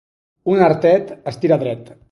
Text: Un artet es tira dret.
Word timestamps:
Un 0.53 0.63
artet 0.69 1.15
es 1.33 1.39
tira 1.45 1.63
dret. 1.67 1.99